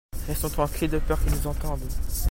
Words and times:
Restons 0.25 0.49
tranquille 0.49 0.89
de 0.89 0.97
peur 0.97 1.21
qu'il 1.21 1.31
nous 1.31 1.45
entende. 1.45 1.81